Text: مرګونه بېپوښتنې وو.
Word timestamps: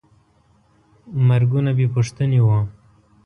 مرګونه 1.27 1.71
بېپوښتنې 1.77 2.39
وو. 2.45 2.59